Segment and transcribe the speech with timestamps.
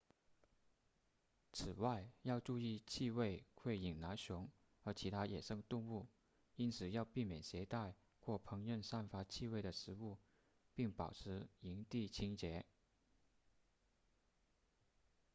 [1.53, 6.07] 此外要注意气味会引来熊和其他野生动物
[6.55, 10.17] 因此要避免携带或烹饪散发气味的食物
[10.73, 12.65] 并保持营地清洁